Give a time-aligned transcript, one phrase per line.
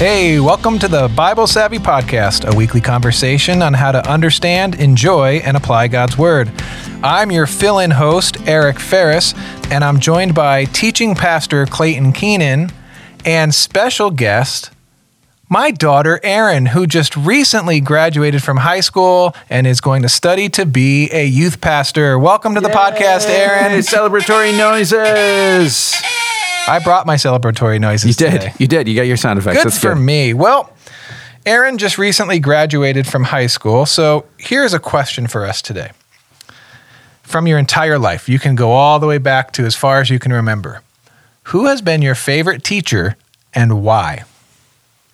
[0.00, 5.42] Hey, welcome to the Bible Savvy Podcast, a weekly conversation on how to understand, enjoy,
[5.44, 6.50] and apply God's Word.
[7.04, 9.34] I'm your fill in host, Eric Ferris,
[9.70, 12.72] and I'm joined by teaching pastor Clayton Keenan
[13.26, 14.70] and special guest,
[15.50, 20.48] my daughter Erin, who just recently graduated from high school and is going to study
[20.48, 22.18] to be a youth pastor.
[22.18, 23.78] Welcome to the podcast, Erin.
[23.80, 25.94] Celebratory noises.
[26.68, 28.08] I brought my celebratory noises.
[28.08, 28.40] You did.
[28.40, 28.54] today.
[28.58, 28.88] You did.
[28.88, 29.58] You got your sound effects.
[29.58, 30.00] Good That's for good.
[30.00, 30.34] me.
[30.34, 30.72] Well,
[31.46, 35.90] Erin just recently graduated from high school, so here's a question for us today.
[37.22, 40.10] From your entire life, you can go all the way back to as far as
[40.10, 40.82] you can remember.
[41.44, 43.16] Who has been your favorite teacher
[43.54, 44.24] and why?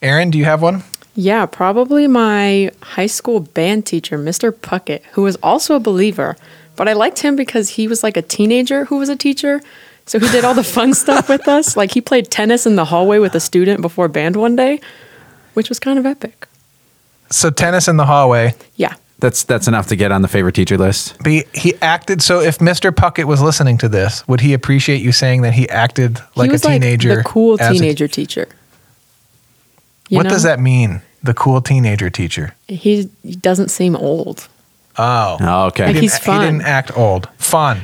[0.03, 0.83] Erin, do you have one?
[1.15, 4.51] Yeah, probably my high school band teacher, Mr.
[4.53, 6.37] Puckett, who was also a believer.
[6.75, 9.63] But I liked him because he was like a teenager who was a teacher.
[10.07, 11.77] So he did all the fun stuff with us.
[11.77, 14.81] Like he played tennis in the hallway with a student before band one day,
[15.55, 16.47] which was kind of epic.
[17.31, 18.55] So tennis in the hallway.
[18.77, 18.95] Yeah.
[19.19, 21.17] That's that's enough to get on the favorite teacher list.
[21.19, 22.91] But he, he acted so if Mr.
[22.93, 26.53] Puckett was listening to this, would he appreciate you saying that he acted like he
[26.53, 27.09] was a teenager?
[27.09, 28.47] like the cool as a- teenager teacher.
[30.09, 30.31] You what know?
[30.31, 31.03] does that mean?
[31.23, 32.55] The cool teenager teacher.
[32.69, 34.47] He, he doesn't seem old.
[34.99, 35.37] Oh.
[35.41, 35.87] Oh, okay.
[35.87, 36.41] Like He he's didn't- fun.
[36.43, 37.29] He didn't act old.
[37.39, 37.81] Fun.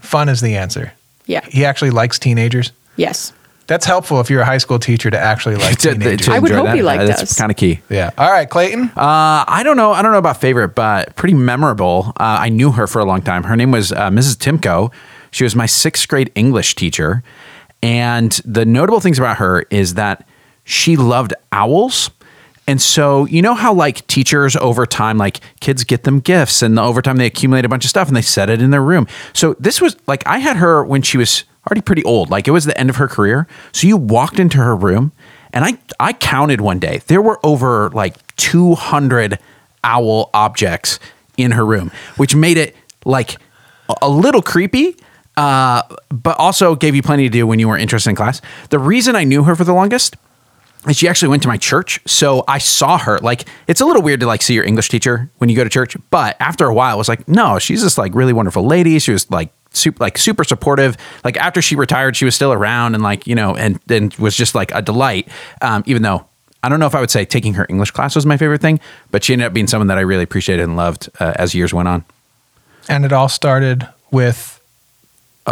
[0.00, 0.92] Fun is the answer.
[1.28, 1.44] Yeah.
[1.48, 2.72] He actually likes teenagers.
[2.96, 3.32] Yes.
[3.68, 6.26] That's helpful if you're a high school teacher to actually like To- to- teenagers.
[6.26, 7.38] to I would enjoy hope he liked That's us.
[7.38, 7.80] kind of key.
[7.90, 8.10] yeah.
[8.18, 8.84] All right, Clayton.
[8.96, 9.92] Uh, I don't know.
[9.92, 12.12] I don't know about favorite, but pretty memorable.
[12.18, 13.44] Uh, I knew her for a long time.
[13.44, 14.36] Her name was uh, Mrs.
[14.36, 14.90] Timko.
[15.30, 17.22] She was my sixth grade English teacher,
[17.82, 20.26] and the notable things about her is that
[20.64, 22.10] she loved owls.
[22.68, 26.78] And so, you know how like teachers over time, like kids get them gifts, and
[26.78, 29.08] over time they accumulate a bunch of stuff and they set it in their room.
[29.32, 32.50] So this was like I had her when she was already pretty old, like it
[32.50, 33.48] was the end of her career.
[33.72, 35.12] So you walked into her room,
[35.54, 39.38] and I I counted one day there were over like two hundred
[39.82, 41.00] owl objects
[41.38, 43.38] in her room, which made it like
[44.02, 44.94] a little creepy.
[45.38, 48.42] Uh, but also gave you plenty to do when you were interested in class.
[48.70, 50.16] The reason I knew her for the longest
[50.86, 53.18] and she actually went to my church so i saw her.
[53.18, 55.70] Like it's a little weird to like see your english teacher when you go to
[55.70, 58.98] church but after a while i was like no she's this like really wonderful lady.
[58.98, 60.96] She was like super like super supportive.
[61.24, 64.34] Like after she retired she was still around and like you know and and was
[64.36, 65.28] just like a delight
[65.60, 66.26] um, even though
[66.62, 68.80] i don't know if i would say taking her english class was my favorite thing
[69.12, 71.72] but she ended up being someone that i really appreciated and loved uh, as years
[71.72, 72.04] went on.
[72.88, 74.57] And it all started with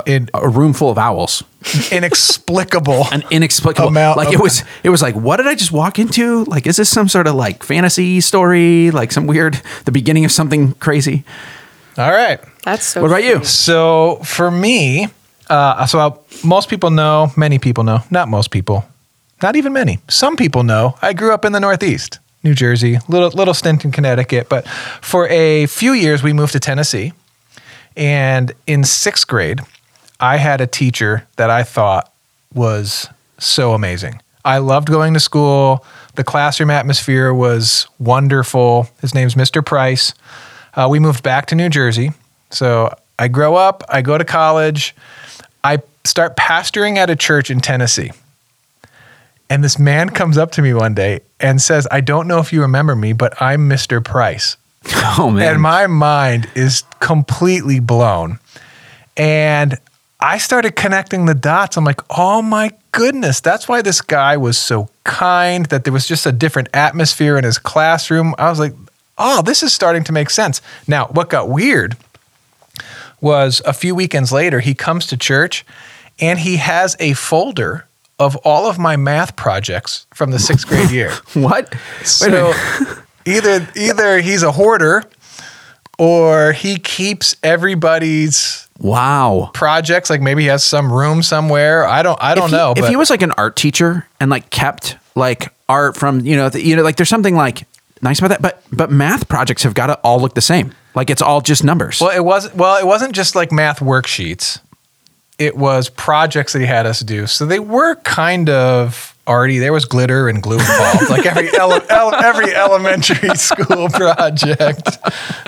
[0.07, 1.43] an a room full of owls
[1.91, 3.07] inexplicable.
[3.13, 5.99] an inexplicable Amount like of- it was it was like what did i just walk
[5.99, 10.25] into like is this some sort of like fantasy story like some weird the beginning
[10.25, 11.25] of something crazy
[11.99, 12.39] all right.
[12.65, 15.09] That's so what about you So for me,
[15.49, 18.85] uh, so I'll, most people know, many people know, not most people,
[19.43, 19.99] not even many.
[20.09, 20.97] Some people know.
[21.01, 24.69] I grew up in the Northeast, New Jersey, little little stint in Connecticut, but
[25.01, 27.13] for a few years we moved to Tennessee,
[27.97, 29.61] and in sixth grade,
[30.21, 32.13] I had a teacher that I thought
[32.55, 34.21] was so amazing.
[34.45, 35.85] I loved going to school.
[36.15, 38.89] The classroom atmosphere was wonderful.
[39.01, 39.65] His name's Mr.
[39.65, 40.15] Price.
[40.75, 42.13] Uh, we moved back to New Jersey.
[42.51, 44.95] So I grow up, I go to college,
[45.65, 48.13] I start pastoring at a church in Tennessee.
[49.49, 52.53] And this man comes up to me one day and says, I don't know if
[52.53, 54.05] you remember me, but I'm Mr.
[54.05, 54.57] Price.
[55.19, 58.39] oh man And my mind is completely blown.
[59.17, 59.79] And
[60.21, 61.77] I started connecting the dots.
[61.77, 66.07] I'm like, oh my goodness, that's why this guy was so kind, that there was
[66.07, 68.35] just a different atmosphere in his classroom.
[68.39, 68.73] I was like,
[69.19, 70.63] oh, this is starting to make sense.
[70.89, 71.97] Now, what got weird
[73.21, 75.65] was a few weekends later, he comes to church
[76.19, 77.87] and he has a folder
[78.19, 81.13] of all of my math projects from the sixth grade year.
[81.35, 82.55] what So
[83.27, 85.05] either either he's a hoarder
[85.99, 91.87] or he keeps everybody's wow projects like maybe he has some room somewhere.
[91.87, 92.73] I don't I don't if he, know.
[92.73, 96.37] if but he was like an art teacher and like kept like art from you
[96.37, 97.67] know the, you know like there's something like
[98.03, 101.09] nice about that but but math projects have got to all look the same like
[101.09, 104.61] it's all just numbers well it was well it wasn't just like math worksheets.
[105.39, 107.27] It was projects that he had us do.
[107.27, 109.59] So they were kind of arty.
[109.59, 114.89] There was glitter and glue involved, like every ele- ele- every elementary school project.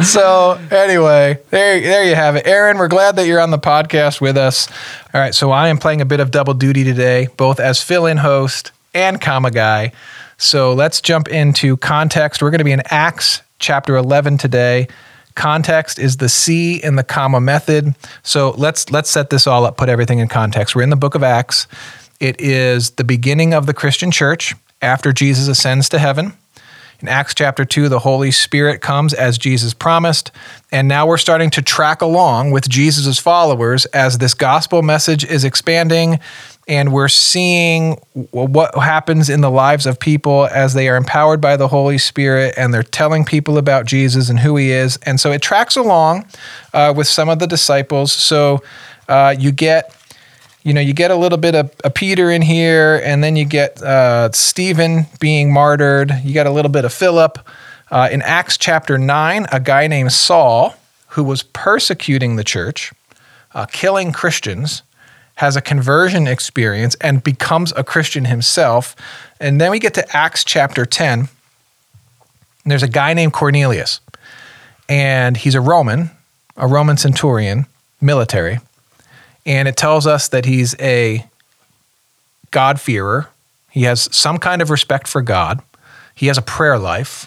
[0.05, 2.79] So anyway, there there you have it, Erin.
[2.79, 4.69] We're glad that you're on the podcast with us.
[5.15, 8.19] All right, so I am playing a bit of double duty today, both as fill-in
[8.19, 9.93] host and comma guy.
[10.37, 12.43] So let's jump into context.
[12.43, 14.89] We're going to be in Acts chapter 11 today.
[15.35, 17.95] Context is the C in the comma method.
[18.25, 20.75] So let's let's set this all up, put everything in context.
[20.75, 21.69] We're in the book of Acts.
[22.20, 24.55] It is the beginning of the Christian church.
[24.81, 26.35] after Jesus ascends to heaven.
[27.00, 30.31] In Acts chapter 2, the Holy Spirit comes as Jesus promised.
[30.70, 35.44] And now we're starting to track along with Jesus' followers as this gospel message is
[35.44, 36.20] expanding.
[36.69, 37.94] And we're seeing
[38.32, 42.55] what happens in the lives of people as they are empowered by the Holy Spirit
[42.56, 44.97] and they're telling people about Jesus and who he is.
[45.03, 46.26] And so it tracks along
[46.73, 48.12] uh, with some of the disciples.
[48.12, 48.62] So
[49.09, 49.94] uh, you get
[50.69, 53.82] you know, you get a little bit of Peter in here, and then you get
[53.82, 56.12] uh, Stephen being martyred.
[56.23, 57.38] You got a little bit of Philip.
[57.91, 60.75] Uh, in Acts chapter 9, a guy named Saul,
[61.09, 62.93] who was persecuting the church,
[63.55, 64.82] uh, killing Christians,
[65.37, 68.94] has a conversion experience and becomes a Christian himself.
[69.41, 71.21] And then we get to Acts chapter 10.
[71.21, 71.29] And
[72.67, 74.00] there's a guy named Cornelius,
[74.87, 76.11] and he's a Roman,
[76.59, 77.64] a Roman centurion,
[78.03, 78.59] military
[79.49, 81.27] and it tells us that he's a
[82.50, 83.29] God-fearer.
[83.71, 85.62] He has some kind of respect for God.
[86.15, 87.27] He has a prayer life.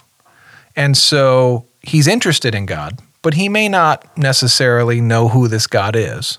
[0.76, 5.96] And so he's interested in God, but he may not necessarily know who this God
[5.96, 6.38] is.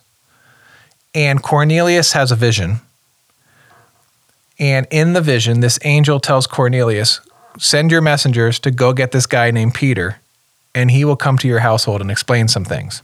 [1.14, 2.78] And Cornelius has a vision.
[4.58, 7.20] And in the vision, this angel tells Cornelius,
[7.60, 10.20] Send your messengers to go get this guy named Peter,
[10.74, 13.04] and he will come to your household and explain some things.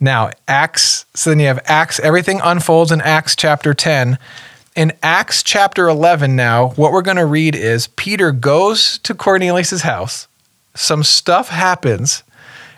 [0.00, 4.18] Now, Acts, so then you have Acts, everything unfolds in Acts chapter 10.
[4.74, 9.82] In Acts chapter 11, now, what we're going to read is Peter goes to Cornelius'
[9.82, 10.26] house.
[10.74, 12.24] Some stuff happens.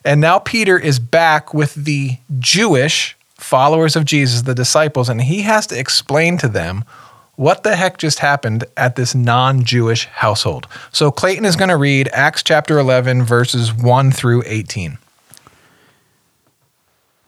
[0.04, 5.42] And now Peter is back with the Jewish followers of Jesus, the disciples, and he
[5.42, 6.84] has to explain to them
[7.36, 10.66] what the heck just happened at this non Jewish household.
[10.92, 14.98] So Clayton is going to read Acts chapter 11, verses 1 through 18.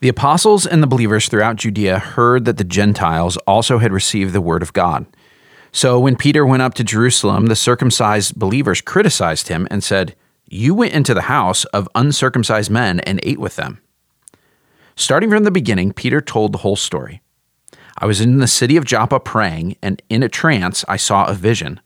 [0.00, 4.40] The apostles and the believers throughout Judea heard that the Gentiles also had received the
[4.40, 5.06] word of God.
[5.72, 10.14] So when Peter went up to Jerusalem, the circumcised believers criticized him and said,
[10.46, 13.80] You went into the house of uncircumcised men and ate with them.
[14.94, 17.20] Starting from the beginning, Peter told the whole story.
[17.98, 21.34] I was in the city of Joppa praying, and in a trance I saw a
[21.34, 21.80] vision.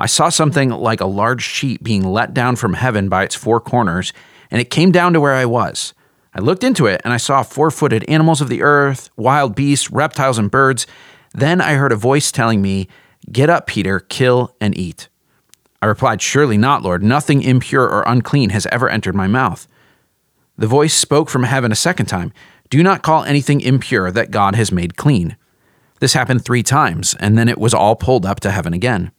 [0.00, 3.60] I saw something like a large sheet being let down from heaven by its four
[3.60, 4.12] corners,
[4.50, 5.94] and it came down to where I was.
[6.34, 9.90] I looked into it and I saw four footed animals of the earth, wild beasts,
[9.90, 10.86] reptiles, and birds.
[11.32, 12.88] Then I heard a voice telling me,
[13.30, 15.08] Get up, Peter, kill and eat.
[15.80, 17.02] I replied, Surely not, Lord.
[17.02, 19.66] Nothing impure or unclean has ever entered my mouth.
[20.56, 22.32] The voice spoke from heaven a second time
[22.70, 25.36] Do not call anything impure that God has made clean.
[26.00, 29.12] This happened three times, and then it was all pulled up to heaven again.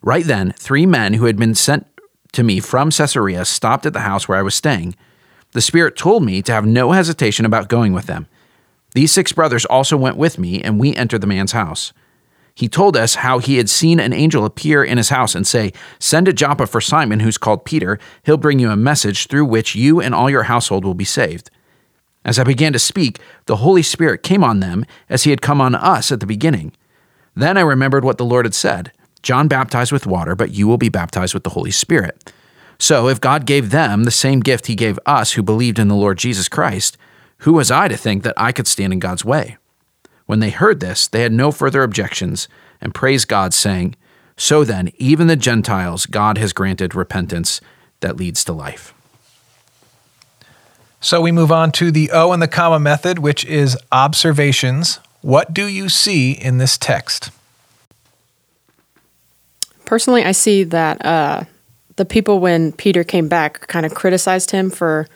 [0.00, 1.86] Right then, three men who had been sent
[2.32, 4.94] to me from Caesarea stopped at the house where I was staying.
[5.52, 8.26] The Spirit told me to have no hesitation about going with them.
[8.94, 11.92] These six brothers also went with me, and we entered the man's house.
[12.54, 15.72] He told us how he had seen an angel appear in his house and say,
[16.00, 18.00] Send to Joppa for Simon, who's called Peter.
[18.24, 21.50] He'll bring you a message through which you and all your household will be saved.
[22.24, 25.60] As I began to speak, the Holy Spirit came on them as he had come
[25.60, 26.72] on us at the beginning.
[27.36, 28.92] Then I remembered what the Lord had said
[29.22, 32.32] John baptized with water, but you will be baptized with the Holy Spirit.
[32.78, 35.96] So, if God gave them the same gift he gave us who believed in the
[35.96, 36.96] Lord Jesus Christ,
[37.38, 39.56] who was I to think that I could stand in God's way?
[40.26, 42.48] When they heard this, they had no further objections
[42.80, 43.96] and praised God, saying,
[44.36, 47.60] So then, even the Gentiles, God has granted repentance
[48.00, 48.94] that leads to life.
[51.00, 54.98] So we move on to the O and the comma method, which is observations.
[55.20, 57.30] What do you see in this text?
[59.84, 61.44] Personally, I see that uh,
[61.98, 65.06] the people when Peter came back kind of criticized him for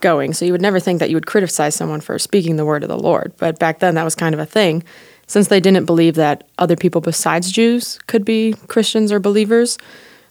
[0.00, 0.32] going.
[0.32, 2.88] So you would never think that you would criticize someone for speaking the word of
[2.88, 3.34] the Lord.
[3.36, 4.84] But back then that was kind of a thing
[5.26, 9.76] since they didn't believe that other people besides Jews could be Christians or believers.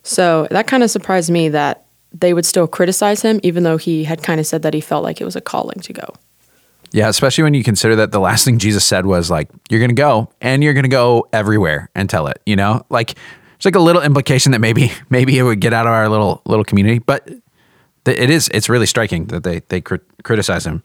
[0.04, 4.06] So that kind of surprised me that they would still criticize him even though he
[4.06, 6.14] had kind of said that he felt like it was a calling to go.
[6.92, 9.90] Yeah, especially when you consider that the last thing Jesus said was like, you're going
[9.90, 12.86] to go and you're going to go everywhere and tell it, you know?
[12.90, 13.16] Like
[13.58, 16.42] it's like a little implication that maybe maybe it would get out of our little
[16.46, 17.28] little community, but
[18.06, 20.84] it is it's really striking that they they criticize him.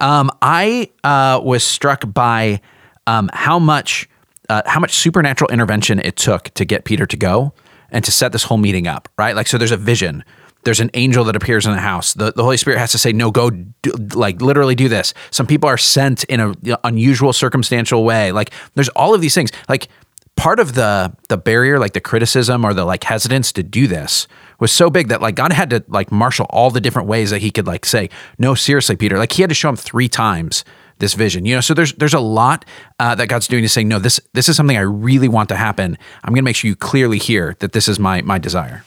[0.00, 2.60] Um, I uh, was struck by
[3.06, 4.08] um, how much
[4.48, 7.52] uh, how much supernatural intervention it took to get Peter to go
[7.90, 9.08] and to set this whole meeting up.
[9.18, 9.58] Right, like so.
[9.58, 10.24] There's a vision.
[10.64, 12.14] There's an angel that appears in the house.
[12.14, 15.46] The, the Holy Spirit has to say, "No, go, do, like literally do this." Some
[15.46, 18.32] people are sent in a unusual circumstantial way.
[18.32, 19.50] Like there's all of these things.
[19.68, 19.88] Like
[20.36, 24.28] part of the the barrier like the criticism or the like hesitance to do this
[24.60, 27.40] was so big that like God had to like marshal all the different ways that
[27.40, 30.64] he could like say no seriously Peter like he had to show him 3 times
[30.98, 31.44] this vision.
[31.44, 32.64] You know, so there's there's a lot
[32.98, 35.56] uh, that God's doing to say, no, this this is something I really want to
[35.56, 35.98] happen.
[36.24, 38.84] I'm going to make sure you clearly hear that this is my my desire.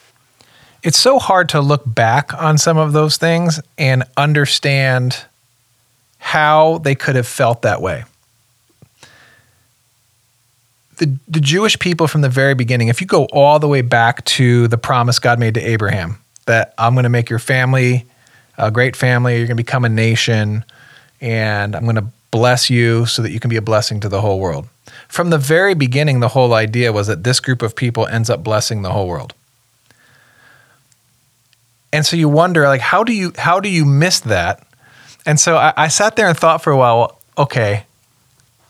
[0.82, 5.26] It's so hard to look back on some of those things and understand
[6.20, 8.06] how they could have felt that way.
[11.00, 14.24] The, the Jewish people from the very beginning, if you go all the way back
[14.26, 18.06] to the promise God made to Abraham, that I'm going to make your family
[18.58, 20.66] a great family, you're going to become a nation,
[21.22, 24.22] and I'm going to bless you so that you can be a blessing to the
[24.22, 24.68] whole world.
[25.08, 28.44] From the very beginning, the whole idea was that this group of people ends up
[28.44, 29.34] blessing the whole world.
[31.92, 34.62] And so you wonder, like, how do you how do you miss that?
[35.26, 37.86] And so I, I sat there and thought for a while, well, okay,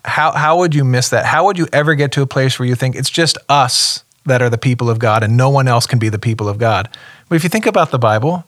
[0.05, 1.25] how how would you miss that?
[1.25, 4.41] How would you ever get to a place where you think it's just us that
[4.41, 6.89] are the people of God and no one else can be the people of God?
[7.27, 8.45] But if you think about the Bible,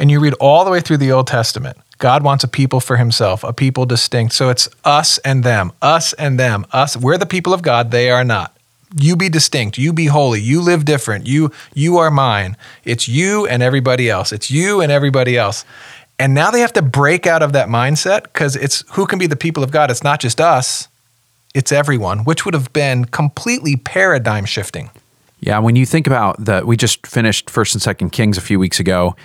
[0.00, 2.96] and you read all the way through the Old Testament, God wants a people for
[2.96, 4.32] himself, a people distinct.
[4.32, 6.96] So it's us and them, us and them, us.
[6.96, 8.56] We're the people of God, they are not.
[8.96, 12.56] You be distinct, you be holy, you live different, you you are mine.
[12.84, 14.32] It's you and everybody else.
[14.32, 15.64] It's you and everybody else.
[16.20, 19.26] And now they have to break out of that mindset because it's who can be
[19.26, 19.90] the people of God?
[19.90, 20.88] It's not just us,
[21.54, 24.90] it's everyone, which would have been completely paradigm shifting.
[25.40, 28.58] Yeah, when you think about that, we just finished First and Second Kings a few
[28.58, 29.16] weeks ago,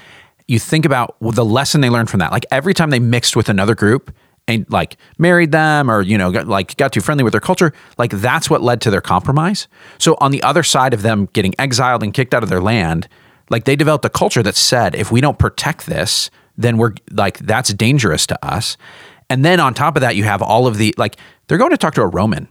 [0.48, 2.32] you think about the lesson they learned from that.
[2.32, 4.14] Like every time they mixed with another group
[4.48, 7.74] and like married them or, you know, got, like got too friendly with their culture,
[7.98, 9.68] like that's what led to their compromise.
[9.98, 13.10] So on the other side of them getting exiled and kicked out of their land,
[13.50, 17.40] like they developed a culture that said, if we don't protect this, then we're like,
[17.40, 18.78] that's dangerous to us.
[19.30, 21.78] And then on top of that, you have all of the, like, they're going to
[21.78, 22.48] talk to a Roman.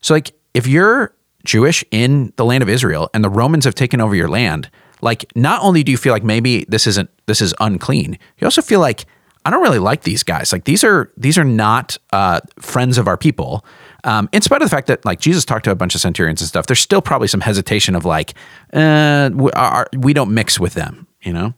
[0.00, 1.14] So, like, if you're
[1.44, 5.30] Jewish in the land of Israel and the Romans have taken over your land, like
[5.34, 8.80] not only do you feel like maybe this isn't this is unclean, you also feel
[8.80, 9.06] like
[9.44, 10.52] I don't really like these guys.
[10.52, 13.64] Like these are these are not uh, friends of our people.
[14.04, 16.40] Um, in spite of the fact that like Jesus talked to a bunch of centurions
[16.40, 18.34] and stuff, there's still probably some hesitation of like
[18.72, 21.06] uh, we, are, we don't mix with them.
[21.22, 21.54] You know.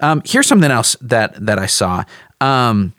[0.00, 2.04] Um, here's something else that that I saw.
[2.40, 2.94] Um,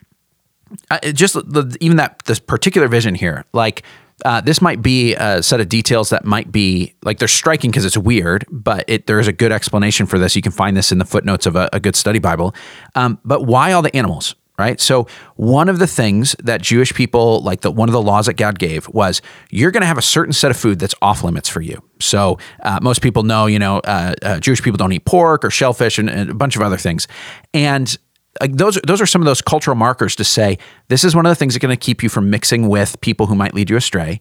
[0.90, 3.82] I, just the, even that this particular vision here, like
[4.24, 7.84] uh, this might be a set of details that might be like they're striking because
[7.84, 10.34] it's weird, but it, there is a good explanation for this.
[10.34, 12.54] You can find this in the footnotes of a, a good study Bible.
[12.94, 14.34] Um, but why all the animals?
[14.58, 14.80] Right.
[14.80, 18.34] So one of the things that Jewish people, like the one of the laws that
[18.34, 19.20] God gave, was
[19.50, 21.82] you're going to have a certain set of food that's off limits for you.
[22.00, 25.50] So uh, most people know, you know, uh, uh, Jewish people don't eat pork or
[25.50, 27.06] shellfish and, and a bunch of other things.
[27.52, 27.94] And
[28.40, 30.58] like those those are some of those cultural markers to say
[30.88, 33.26] this is one of the things that's going to keep you from mixing with people
[33.26, 34.20] who might lead you astray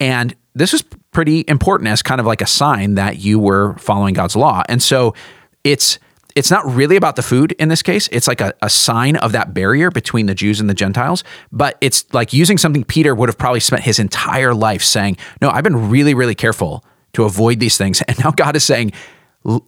[0.00, 4.14] and this is pretty important as kind of like a sign that you were following
[4.14, 5.14] God's law and so
[5.62, 5.98] it's
[6.34, 8.08] it's not really about the food in this case.
[8.10, 11.22] It's like a, a sign of that barrier between the Jews and the Gentiles.
[11.52, 15.50] But it's like using something Peter would have probably spent his entire life saying, No,
[15.50, 18.02] I've been really, really careful to avoid these things.
[18.08, 18.92] And now God is saying,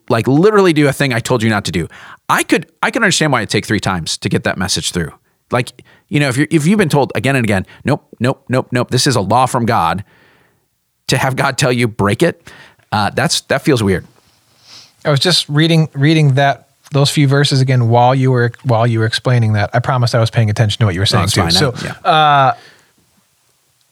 [0.09, 1.87] like literally do a thing I told you not to do.
[2.29, 5.13] I could I can understand why it take three times to get that message through.
[5.51, 8.69] Like you know if you if you've been told again and again, nope, nope, nope,
[8.73, 10.05] nope, this is a law from God.
[11.09, 12.51] To have God tell you break it,
[12.91, 14.07] uh, that's that feels weird.
[15.07, 18.99] I was just reading reading that those few verses again while you were while you
[18.99, 19.71] were explaining that.
[19.73, 21.51] I promised I was paying attention to what you were saying too.
[21.51, 21.93] So yeah.
[22.05, 22.57] uh,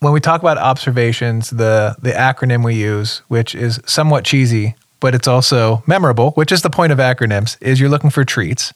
[0.00, 5.14] when we talk about observations, the the acronym we use, which is somewhat cheesy, but
[5.14, 8.73] it's also memorable, which is the point of acronyms, is you're looking for treats.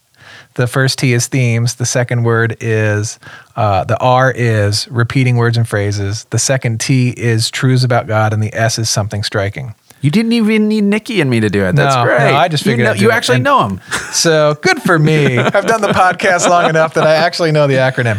[0.55, 1.77] The first T is themes.
[1.77, 3.19] The second word is,
[3.57, 6.25] uh, the R is repeating words and phrases.
[6.25, 9.75] The second T is truths about God, and the S is something striking.
[10.01, 11.75] You didn't even need Nikki and me to do it.
[11.75, 12.19] That's no, great.
[12.19, 13.81] No, I just figured you, know, you actually know him.
[14.13, 15.39] So good for me.
[15.39, 18.19] I've done the podcast long enough that I actually know the acronym.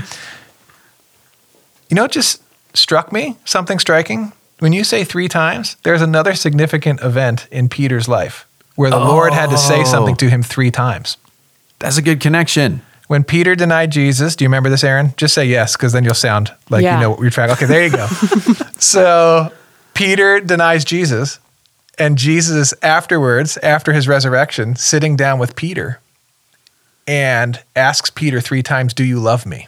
[1.89, 2.43] You know, it just
[2.73, 8.07] struck me something striking when you say three times, there's another significant event in Peter's
[8.07, 9.07] life where the oh.
[9.07, 10.29] Lord had to say something to oh.
[10.29, 11.17] him three times.
[11.79, 12.81] That's a good connection.
[13.07, 15.13] When Peter denied Jesus, do you remember this, Erin?
[15.17, 16.95] Just say yes, because then you'll sound like yeah.
[16.95, 17.49] you know what we're trying.
[17.51, 18.05] Okay, there you go.
[18.77, 19.51] so
[19.93, 21.39] Peter denies Jesus,
[21.99, 25.99] and Jesus afterwards, after his resurrection, sitting down with Peter
[27.05, 29.67] and asks Peter three times, Do you love me?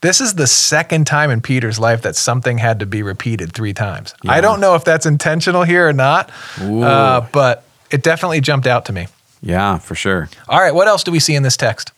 [0.00, 3.72] This is the second time in Peter's life that something had to be repeated three
[3.72, 4.14] times.
[4.22, 4.32] Yeah.
[4.32, 8.84] I don't know if that's intentional here or not, uh, but it definitely jumped out
[8.86, 9.08] to me.
[9.42, 10.28] Yeah, for sure.
[10.48, 11.90] All right, what else do we see in this text?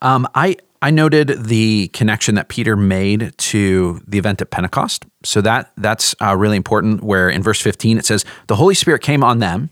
[0.00, 5.04] Um, I I noted the connection that Peter made to the event at Pentecost.
[5.22, 7.02] So that that's uh, really important.
[7.02, 9.70] Where in verse fifteen it says, "The Holy Spirit came on them."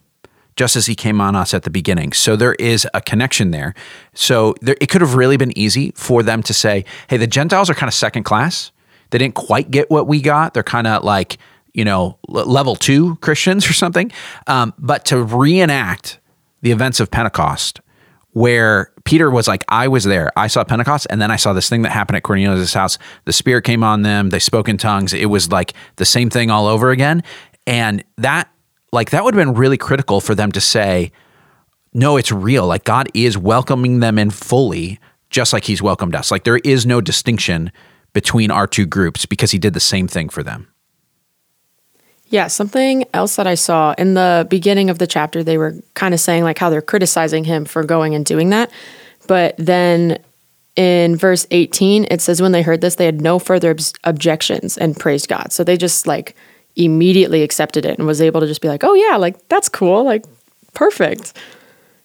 [0.59, 2.13] just as he came on us at the beginning.
[2.13, 3.75] So there is a connection there.
[4.13, 7.71] So there, it could have really been easy for them to say, hey, the Gentiles
[7.71, 8.73] are kind of second class.
[9.11, 10.55] They didn't quite get what we got.
[10.55, 11.39] They're kind of like,
[11.75, 14.11] you know, level two Christians or something.
[14.49, 16.19] Um, but to reenact
[16.61, 17.81] the events of Pentecost,
[18.39, 20.31] where Peter was like, I was there.
[20.37, 22.97] I saw Pentecost, and then I saw this thing that happened at Cornelius' house.
[23.25, 24.31] The Spirit came on them.
[24.31, 25.13] They spoke in tongues.
[25.13, 27.25] It was like the same thing all over again.
[27.67, 28.49] And that
[28.93, 31.11] like that would have been really critical for them to say,
[31.93, 32.65] no, it's real.
[32.69, 36.31] Like God is welcoming them in fully, just like He's welcomed us.
[36.31, 37.73] Like there is no distinction
[38.13, 40.69] between our two groups because He did the same thing for them.
[42.31, 46.13] Yeah, something else that I saw in the beginning of the chapter, they were kind
[46.13, 48.71] of saying like how they're criticizing him for going and doing that.
[49.27, 50.19] But then
[50.77, 54.77] in verse 18, it says, when they heard this, they had no further ob- objections
[54.77, 55.53] and praised God.
[55.53, 56.37] So they just like
[56.77, 60.05] immediately accepted it and was able to just be like, oh, yeah, like that's cool,
[60.05, 60.25] like
[60.75, 61.33] perfect.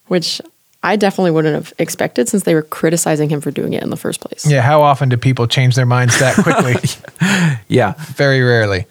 [0.08, 0.40] Which
[0.82, 3.96] I definitely wouldn't have expected since they were criticizing him for doing it in the
[3.96, 4.44] first place.
[4.46, 6.74] Yeah, how often do people change their minds that quickly?
[7.68, 7.94] yeah.
[8.16, 8.86] Very rarely.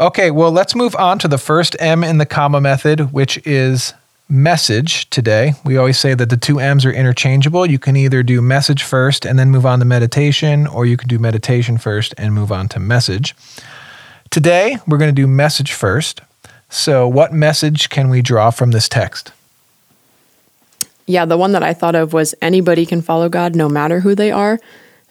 [0.00, 3.94] Okay, well, let's move on to the first M in the comma method, which is
[4.28, 5.52] message today.
[5.64, 7.64] We always say that the two M's are interchangeable.
[7.64, 11.06] You can either do message first and then move on to meditation, or you can
[11.08, 13.36] do meditation first and move on to message.
[14.30, 16.20] Today, we're going to do message first.
[16.70, 19.30] So, what message can we draw from this text?
[21.06, 24.16] Yeah, the one that I thought of was anybody can follow God no matter who
[24.16, 24.58] they are.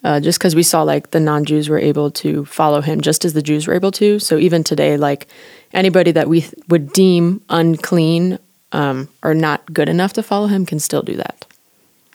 [0.03, 3.23] Uh, just because we saw like the non Jews were able to follow him just
[3.23, 4.19] as the Jews were able to.
[4.19, 5.27] So even today, like
[5.71, 8.37] anybody that we th- would deem unclean
[8.73, 11.45] um, or not good enough to follow him can still do that.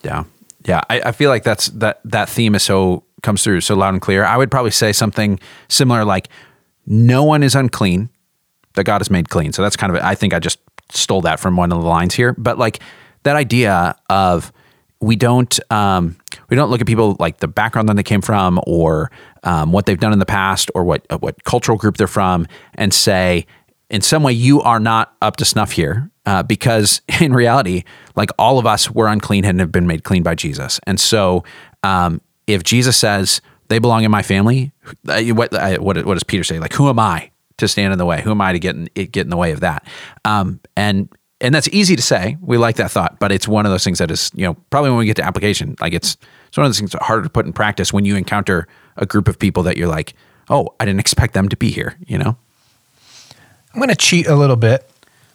[0.02, 0.24] Yeah.
[0.66, 0.82] Yeah.
[0.90, 4.02] I, I feel like that's that that theme is so comes through so loud and
[4.02, 4.24] clear.
[4.24, 6.28] I would probably say something similar like
[6.86, 8.10] no one is unclean
[8.74, 9.52] that God has made clean.
[9.52, 10.58] So that's kind of, I think I just
[10.90, 12.32] stole that from one of the lines here.
[12.38, 12.80] But like
[13.24, 14.52] that idea of
[15.00, 16.16] we don't, um,
[16.48, 19.10] we don't look at people like the background that they came from or
[19.44, 22.92] um, what they've done in the past or what, what cultural group they're from and
[22.92, 23.46] say,
[23.90, 26.10] in some way, you are not up to snuff here.
[26.26, 27.84] Uh, because in reality,
[28.14, 30.78] like all of us were unclean and have been made clean by Jesus.
[30.86, 31.42] And so
[31.82, 34.72] um, if Jesus says, they belong in my family.
[35.06, 36.58] Uh, what, uh, what, what does Peter say?
[36.58, 38.22] Like, who am I to stand in the way?
[38.22, 39.86] Who am I to get in, get in the way of that?
[40.24, 41.08] Um, and
[41.40, 42.36] and that's easy to say.
[42.40, 44.90] We like that thought, but it's one of those things that is, you know, probably
[44.90, 46.16] when we get to application, like it's
[46.48, 49.06] it's one of those things that harder to put in practice when you encounter a
[49.06, 50.14] group of people that you're like,
[50.48, 51.96] oh, I didn't expect them to be here.
[52.06, 52.36] You know.
[53.74, 54.88] I'm going to cheat a little bit.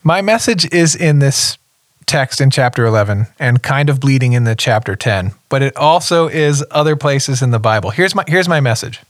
[0.03, 1.57] My message is in this
[2.05, 6.27] text in chapter 11 and kind of bleeding in the chapter 10, but it also
[6.27, 7.91] is other places in the Bible.
[7.91, 9.01] Here's my, here's my message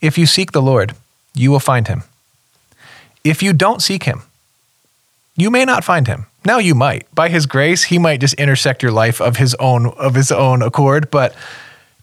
[0.00, 0.94] If you seek the Lord,
[1.34, 2.04] you will find him.
[3.24, 4.22] If you don't seek him,
[5.40, 6.26] you may not find him.
[6.44, 7.12] Now you might.
[7.14, 10.62] By his grace, he might just intersect your life of his own of his own
[10.62, 11.34] accord, but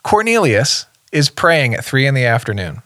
[0.03, 2.81] Cornelius is praying at 3 in the afternoon.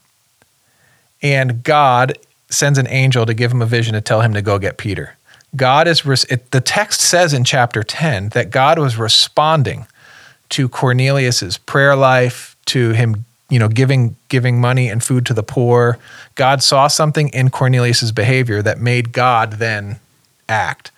[1.21, 2.17] And God
[2.49, 5.15] sends an angel to give him a vision to tell him to go get Peter.
[5.55, 9.85] God is, it, the text says in chapter 10 that God was responding
[10.49, 15.43] to Cornelius's prayer life, to him, you know, giving, giving money and food to the
[15.43, 15.97] poor.
[16.35, 19.99] God saw something in Cornelius's behavior that made God then
[20.51, 20.91] act.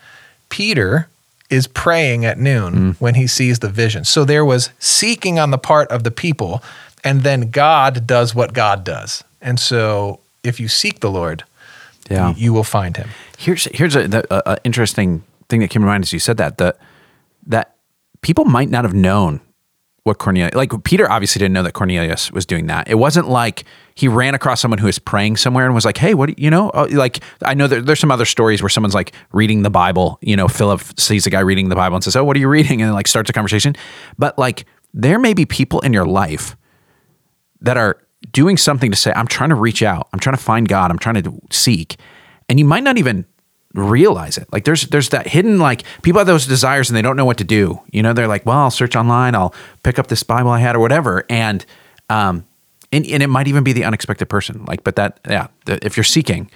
[0.49, 1.07] Peter
[1.49, 2.95] is praying at noon mm.
[2.95, 4.03] when he sees the vision.
[4.03, 6.63] So there was seeking on the part of the people,
[7.03, 9.23] and then God does what God does.
[9.41, 11.43] And so if you seek the Lord,
[12.09, 12.29] yeah.
[12.29, 13.09] you, you will find him.
[13.37, 16.57] Here's here's a, a, a, interesting thing that came to mind as you said that
[16.57, 16.77] that
[17.45, 17.75] that
[18.21, 19.41] people might not have known
[20.03, 22.89] what Cornelius like Peter obviously didn't know that Cornelius was doing that.
[22.89, 23.63] It wasn't like
[23.95, 26.71] he ran across someone who was praying somewhere and was like, "Hey, what you know?"
[26.73, 30.19] Oh, like I know that there's some other stories where someone's like reading the Bible.
[30.21, 32.49] You know, Philip sees a guy reading the Bible and says, "Oh, what are you
[32.49, 33.75] reading?" and then like starts a conversation.
[34.17, 36.55] But like there may be people in your life
[37.61, 37.97] that are
[38.31, 40.99] doing something to say, I'm trying to reach out, I'm trying to find God, I'm
[40.99, 41.97] trying to seek.
[42.47, 43.25] And you might not even
[43.73, 44.47] realize it.
[44.51, 47.37] Like there's there's that hidden like people have those desires and they don't know what
[47.37, 47.81] to do.
[47.91, 50.75] You know, they're like, well, I'll search online, I'll pick up this Bible I had
[50.75, 51.25] or whatever.
[51.29, 51.65] And
[52.09, 52.45] um
[52.91, 54.65] and, and it might even be the unexpected person.
[54.65, 56.49] Like, but that yeah, the, if you're seeking,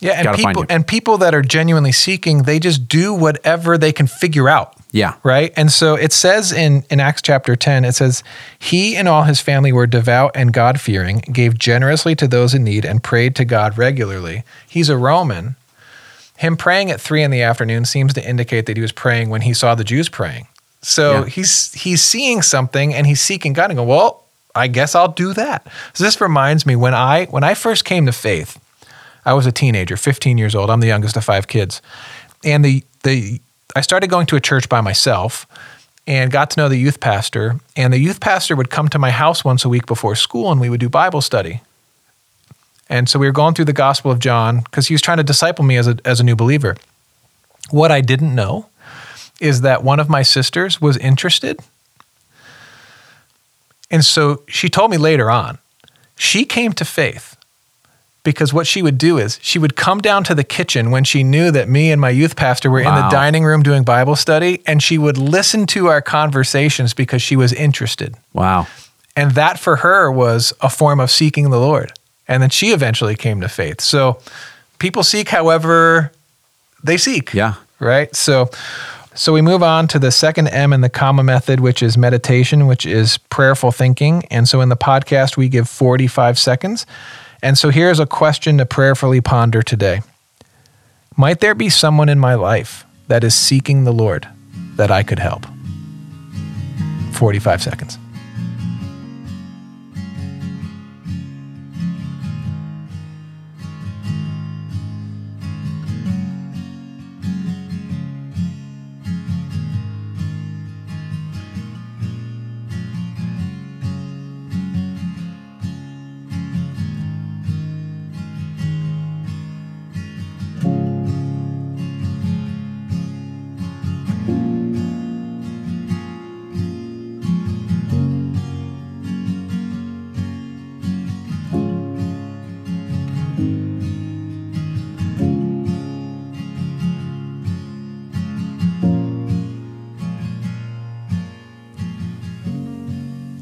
[0.00, 4.06] yeah, and people and people that are genuinely seeking, they just do whatever they can
[4.06, 4.78] figure out.
[4.92, 5.16] Yeah.
[5.22, 5.52] Right.
[5.56, 8.22] And so it says in, in Acts chapter 10, it says,
[8.58, 12.64] He and all his family were devout and God fearing, gave generously to those in
[12.64, 14.44] need, and prayed to God regularly.
[14.66, 15.56] He's a Roman.
[16.38, 19.40] Him praying at three in the afternoon seems to indicate that he was praying when
[19.40, 20.46] he saw the Jews praying.
[20.82, 21.26] So yeah.
[21.26, 24.24] he's he's seeing something and he's seeking God and go, Well,
[24.54, 25.66] I guess I'll do that.
[25.94, 28.60] So this reminds me when I when I first came to faith,
[29.24, 30.70] I was a teenager, 15 years old.
[30.70, 31.82] I'm the youngest of five kids.
[32.44, 33.40] and the the
[33.76, 35.46] I started going to a church by myself
[36.06, 37.60] and got to know the youth pastor.
[37.76, 40.60] And the youth pastor would come to my house once a week before school, and
[40.60, 41.60] we would do Bible study.
[42.88, 45.22] And so we were going through the Gospel of John because he was trying to
[45.24, 46.76] disciple me as a as a new believer.
[47.70, 48.68] What I didn't know
[49.40, 51.60] is that one of my sisters was interested.
[53.90, 55.58] And so she told me later on,
[56.16, 57.36] she came to faith
[58.24, 61.22] because what she would do is she would come down to the kitchen when she
[61.22, 64.60] knew that me and my youth pastor were in the dining room doing Bible study,
[64.66, 68.14] and she would listen to our conversations because she was interested.
[68.34, 68.66] Wow.
[69.16, 71.92] And that for her was a form of seeking the Lord.
[72.28, 73.80] And then she eventually came to faith.
[73.80, 74.20] So
[74.78, 76.12] people seek however
[76.84, 77.32] they seek.
[77.34, 77.54] Yeah.
[77.80, 78.14] Right?
[78.14, 78.50] So
[79.18, 82.68] so we move on to the second M in the comma method, which is meditation,
[82.68, 84.22] which is prayerful thinking.
[84.30, 86.86] And so in the podcast we give 45 seconds.
[87.42, 90.02] And so here's a question to prayerfully ponder today.
[91.16, 94.28] Might there be someone in my life that is seeking the Lord
[94.76, 95.44] that I could help?
[97.14, 97.98] 45 seconds.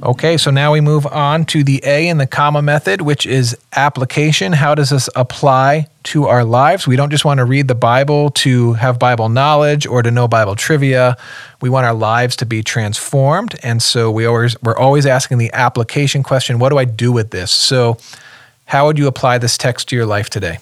[0.06, 3.56] Okay, so now we move on to the A in the comma method, which is
[3.74, 4.52] application.
[4.52, 6.86] How does this apply to our lives?
[6.86, 10.28] We don't just want to read the Bible to have Bible knowledge or to know
[10.28, 11.16] Bible trivia.
[11.60, 15.52] We want our lives to be transformed, and so we always we're always asking the
[15.52, 17.50] application question, what do I do with this?
[17.50, 17.98] So,
[18.66, 20.58] how would you apply this text to your life today?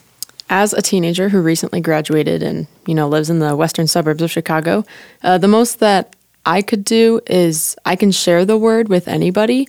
[0.50, 4.30] as a teenager who recently graduated and you know lives in the western suburbs of
[4.30, 4.84] chicago
[5.22, 6.14] uh, the most that
[6.46, 9.68] i could do is i can share the word with anybody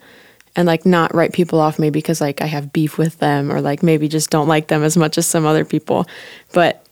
[0.55, 3.61] and like not write people off maybe because like i have beef with them or
[3.61, 6.05] like maybe just don't like them as much as some other people
[6.53, 6.85] but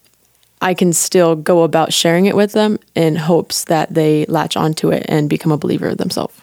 [0.60, 4.90] i can still go about sharing it with them in hopes that they latch onto
[4.90, 6.40] it and become a believer themselves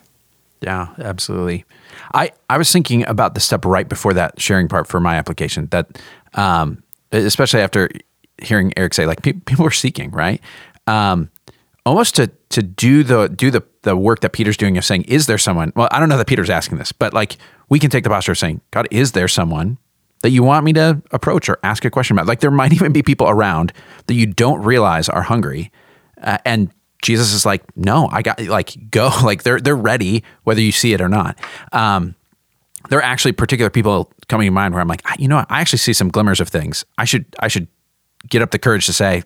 [0.62, 1.66] Yeah, absolutely.
[2.14, 5.68] I, I was thinking about the step right before that sharing part for my application
[5.72, 6.00] that,
[6.36, 7.90] um, especially after
[8.42, 10.42] hearing Eric say like pe- people are seeking, right?
[10.88, 11.30] Um,
[11.86, 15.26] almost to, to do the, do the, the work that Peter's doing of saying, is
[15.26, 17.38] there someone, well, I don't know that Peter's asking this, but like
[17.70, 19.78] we can take the posture of saying, God, is there someone
[20.22, 22.28] that you want me to approach or ask a question about?
[22.28, 23.74] Like there might even be people around
[24.08, 25.72] that you don't realize are hungry.
[26.22, 30.62] Uh, and Jesus is like, no, I got like go like they're they're ready whether
[30.62, 31.38] you see it or not.
[31.72, 32.16] Um,
[32.90, 35.52] there are actually particular people coming to mind where I'm like, "Ah, you know, what?
[35.52, 36.84] I actually see some glimmers of things.
[36.98, 37.68] I should I should
[38.30, 39.24] get up the courage to say,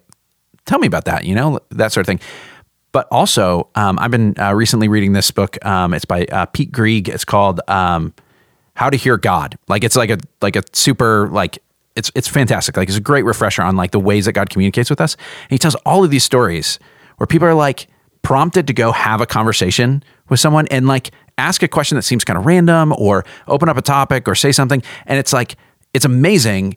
[0.65, 2.19] tell me about that, you know, that sort of thing.
[2.91, 5.63] But also, um, I've been uh, recently reading this book.
[5.65, 7.09] Um, it's by uh, Pete Greig.
[7.09, 8.13] It's called um,
[8.75, 11.59] "How to Hear God." Like it's like a like a super like
[11.95, 12.77] it's it's fantastic.
[12.77, 15.15] Like it's a great refresher on like the ways that God communicates with us.
[15.15, 16.79] And he tells all of these stories
[17.17, 17.87] where people are like
[18.21, 22.23] prompted to go have a conversation with someone and like ask a question that seems
[22.23, 24.81] kind of random or open up a topic or say something.
[25.05, 25.57] And it's like
[25.93, 26.75] it's amazing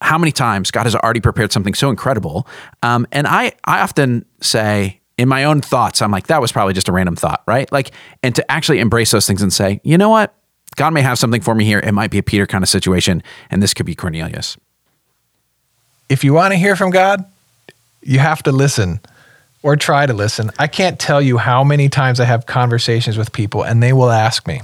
[0.00, 2.46] how many times God has already prepared something so incredible.
[2.82, 6.72] Um, and I I often say in my own thoughts, I'm like, that was probably
[6.72, 7.70] just a random thought, right?
[7.70, 10.34] Like, and to actually embrace those things and say, you know what?
[10.76, 11.78] God may have something for me here.
[11.78, 14.56] It might be a Peter kind of situation, and this could be Cornelius.
[16.08, 17.24] if you want to hear from God,
[18.02, 19.00] you have to listen
[19.62, 20.50] or try to listen.
[20.58, 24.10] I can't tell you how many times I have conversations with people and they will
[24.10, 24.62] ask me,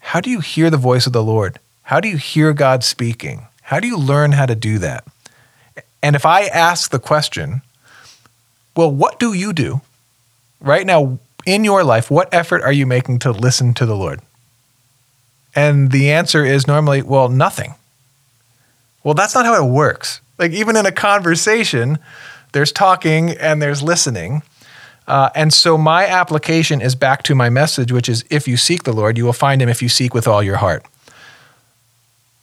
[0.00, 1.58] How do you hear the voice of the Lord?
[1.84, 3.46] How do you hear God speaking?
[3.64, 5.04] How do you learn how to do that?
[6.02, 7.62] And if I ask the question,
[8.76, 9.80] Well, what do you do
[10.60, 12.10] right now in your life?
[12.10, 14.20] What effort are you making to listen to the Lord?
[15.54, 17.74] And the answer is normally, Well, nothing.
[19.02, 20.20] Well, that's not how it works.
[20.38, 21.98] Like, even in a conversation,
[22.52, 24.42] there's talking and there's listening.
[25.06, 28.82] Uh, and so, my application is back to my message, which is if you seek
[28.82, 30.84] the Lord, you will find him if you seek with all your heart.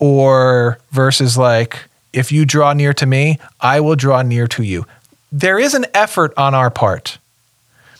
[0.02, 4.86] Or verses like, if you draw near to me, I will draw near to you.
[5.32, 7.20] There is an effort on our part,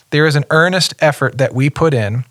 [0.10, 2.26] there is an earnest effort that we put in.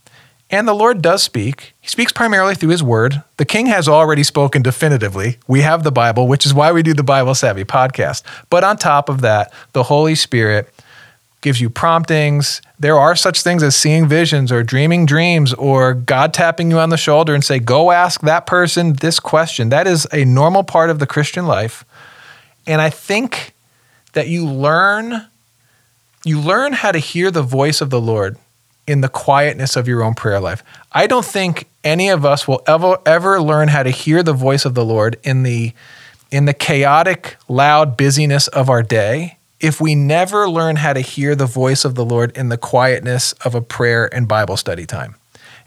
[0.52, 1.74] And the Lord does speak.
[1.80, 3.22] He speaks primarily through his word.
[3.36, 5.38] The king has already spoken definitively.
[5.46, 8.24] We have the Bible, which is why we do the Bible Savvy podcast.
[8.50, 10.68] But on top of that, the Holy Spirit
[11.40, 12.60] gives you promptings.
[12.78, 16.90] There are such things as seeing visions or dreaming dreams or God tapping you on
[16.90, 19.70] the shoulder and say, go ask that person this question.
[19.70, 21.84] That is a normal part of the Christian life.
[22.66, 23.54] And I think
[24.12, 25.26] that you learn
[26.22, 28.36] you learn how to hear the voice of the Lord
[28.86, 30.62] in the quietness of your own prayer life.
[30.92, 34.66] I don't think any of us will ever ever learn how to hear the voice
[34.66, 35.72] of the Lord in the
[36.30, 41.34] in the chaotic, loud busyness of our day if we never learn how to hear
[41.34, 45.16] the voice of the Lord in the quietness of a prayer and Bible study time.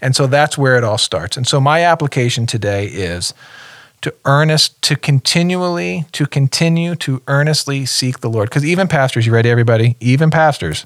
[0.02, 1.38] And so that's where it all starts.
[1.38, 3.34] And so my application today is
[4.02, 8.50] to earnest, to continually, to continue to earnestly seek the Lord.
[8.50, 9.96] Because even pastors, you ready, everybody?
[10.02, 10.86] Even pastors,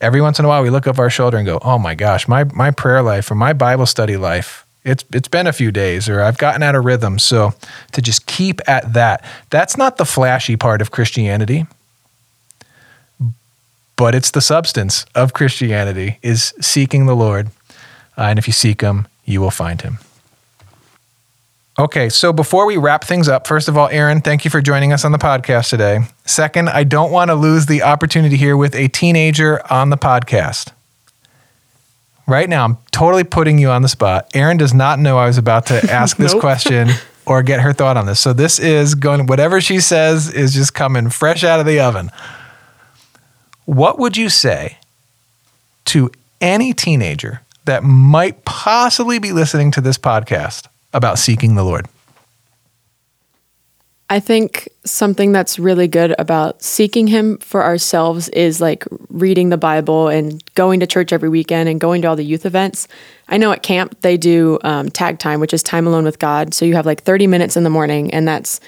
[0.00, 2.26] every once in a while we look over our shoulder and go, oh my gosh,
[2.26, 6.08] my, my prayer life or my Bible study life, it's, it's been a few days
[6.08, 7.20] or I've gotten out of rhythm.
[7.20, 7.54] So
[7.92, 11.66] to just keep at that, that's not the flashy part of Christianity
[13.96, 17.48] but it's the substance of Christianity is seeking the Lord.
[18.16, 19.98] Uh, and if you seek him, you will find him.
[21.78, 24.92] Okay, so before we wrap things up, first of all, Erin, thank you for joining
[24.92, 26.00] us on the podcast today.
[26.26, 30.72] Second, I don't want to lose the opportunity here with a teenager on the podcast.
[32.26, 34.30] Right now, I'm totally putting you on the spot.
[34.34, 36.42] Erin does not know I was about to ask this Nope.
[36.42, 36.90] question
[37.24, 38.20] or get her thought on this.
[38.20, 42.10] So this is going, whatever she says is just coming fresh out of the oven.
[43.64, 44.78] What would you say
[45.86, 51.86] to any teenager that might possibly be listening to this podcast about seeking the Lord?
[54.10, 59.56] I think something that's really good about seeking Him for ourselves is like reading the
[59.56, 62.88] Bible and going to church every weekend and going to all the youth events.
[63.28, 66.52] I know at camp they do um, tag time, which is time alone with God.
[66.52, 68.60] So you have like 30 minutes in the morning, and that's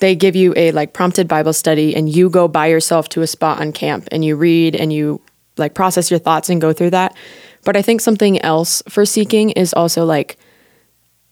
[0.00, 3.26] they give you a like prompted Bible study, and you go by yourself to a
[3.26, 5.20] spot on camp and you read and you
[5.56, 7.16] like process your thoughts and go through that.
[7.64, 10.38] But I think something else for seeking is also like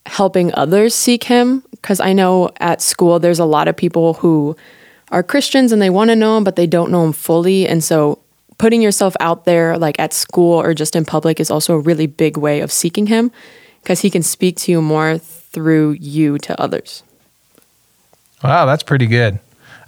[0.06, 4.56] helping others seek him because I know at school there's a lot of people who
[5.10, 7.84] are Christians and they want to know him but they don't know him fully and
[7.84, 8.18] so
[8.56, 12.06] putting yourself out there like at school or just in public is also a really
[12.06, 13.30] big way of seeking him
[13.82, 17.02] because he can speak to you more through you to others.
[18.42, 19.38] Wow, that's pretty good.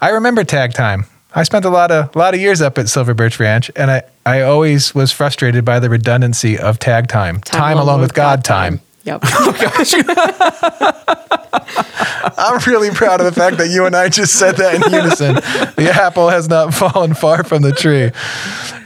[0.00, 1.04] I remember tag time.
[1.34, 3.90] I spent a lot of a lot of years up at Silver Birch Ranch, and
[3.90, 7.40] I, I always was frustrated by the redundancy of tag time.
[7.40, 8.80] Time, alone, with God, time.
[9.04, 9.22] Yep.
[9.32, 9.52] Oh,
[12.37, 15.35] I'm really proud of the fact that you and I just said that in unison.
[15.35, 18.11] The apple has not fallen far from the tree.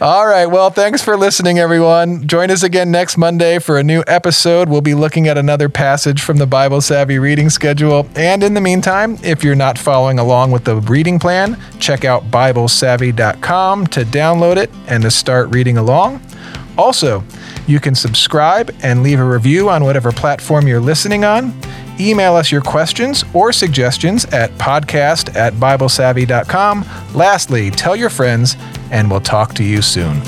[0.01, 0.45] All right.
[0.45, 2.27] Well, thanks for listening, everyone.
[2.27, 4.69] Join us again next Monday for a new episode.
[4.69, 8.07] We'll be looking at another passage from the Bible Savvy reading schedule.
[8.15, 12.23] And in the meantime, if you're not following along with the reading plan, check out
[12.31, 16.21] BibleSavvy.com to download it and to start reading along.
[16.77, 17.23] Also,
[17.67, 21.53] you can subscribe and leave a review on whatever platform you're listening on.
[21.99, 26.85] Email us your questions or suggestions at podcast at BibleSavvy.com.
[27.13, 28.57] Lastly, tell your friends,
[28.91, 30.21] and we'll talk to you soon.